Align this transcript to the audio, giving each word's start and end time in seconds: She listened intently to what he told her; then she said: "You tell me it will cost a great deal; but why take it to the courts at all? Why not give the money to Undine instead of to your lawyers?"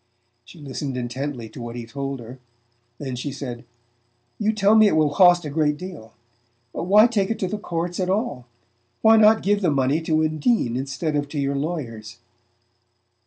She 0.45 0.57
listened 0.57 0.97
intently 0.97 1.47
to 1.49 1.61
what 1.61 1.75
he 1.75 1.85
told 1.85 2.19
her; 2.21 2.39
then 2.97 3.15
she 3.15 3.31
said: 3.31 3.65
"You 4.39 4.51
tell 4.51 4.73
me 4.73 4.87
it 4.87 4.95
will 4.95 5.13
cost 5.13 5.45
a 5.45 5.49
great 5.51 5.77
deal; 5.77 6.15
but 6.73 6.85
why 6.85 7.05
take 7.05 7.29
it 7.29 7.37
to 7.37 7.47
the 7.47 7.59
courts 7.59 7.99
at 7.99 8.09
all? 8.09 8.47
Why 9.03 9.15
not 9.15 9.43
give 9.43 9.61
the 9.61 9.69
money 9.69 10.01
to 10.01 10.23
Undine 10.23 10.75
instead 10.75 11.15
of 11.15 11.29
to 11.29 11.39
your 11.39 11.55
lawyers?" 11.55 12.17